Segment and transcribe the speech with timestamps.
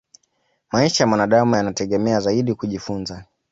[0.71, 3.25] maisha ya mwanadamu yanategemea zaidi kujifunza